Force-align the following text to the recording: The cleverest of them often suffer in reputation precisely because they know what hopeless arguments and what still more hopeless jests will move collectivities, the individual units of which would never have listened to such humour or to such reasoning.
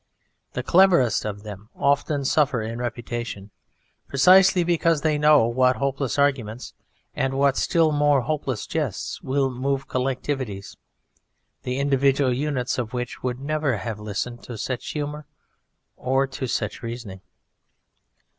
The 0.53 0.63
cleverest 0.63 1.25
of 1.25 1.43
them 1.43 1.69
often 1.75 2.25
suffer 2.25 2.63
in 2.63 2.79
reputation 2.79 3.51
precisely 4.07 4.63
because 4.63 5.01
they 5.01 5.19
know 5.19 5.45
what 5.45 5.75
hopeless 5.75 6.17
arguments 6.17 6.73
and 7.13 7.35
what 7.35 7.55
still 7.55 7.91
more 7.91 8.21
hopeless 8.21 8.65
jests 8.65 9.21
will 9.21 9.51
move 9.51 9.87
collectivities, 9.87 10.75
the 11.61 11.77
individual 11.77 12.33
units 12.33 12.79
of 12.79 12.93
which 12.93 13.21
would 13.21 13.39
never 13.39 13.77
have 13.77 13.99
listened 13.99 14.41
to 14.45 14.57
such 14.57 14.89
humour 14.89 15.27
or 15.95 16.25
to 16.25 16.47
such 16.47 16.81
reasoning. 16.81 17.21